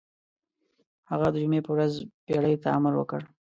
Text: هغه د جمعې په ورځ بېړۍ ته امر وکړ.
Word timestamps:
هغه 1.11 1.27
د 1.31 1.35
جمعې 1.43 1.61
په 1.65 1.71
ورځ 1.75 1.93
بېړۍ 2.25 2.55
ته 2.63 2.67
امر 2.77 2.93
وکړ. 2.97 3.21